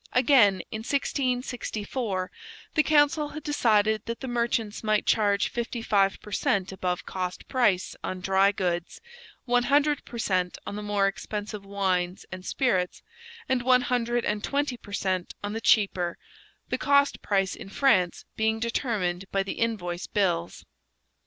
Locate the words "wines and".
11.63-12.43